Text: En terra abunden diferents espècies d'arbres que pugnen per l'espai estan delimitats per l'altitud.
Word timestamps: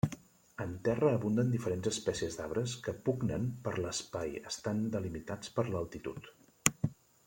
En 0.63 0.71
terra 0.87 1.11
abunden 1.17 1.51
diferents 1.55 1.89
espècies 1.91 2.39
d'arbres 2.39 2.75
que 2.87 2.95
pugnen 3.11 3.47
per 3.69 3.77
l'espai 3.83 4.37
estan 4.55 4.85
delimitats 4.99 5.57
per 5.61 5.71
l'altitud. 5.75 6.33